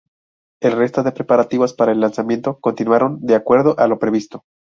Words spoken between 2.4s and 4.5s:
continuaron de acuerdo a lo previsto.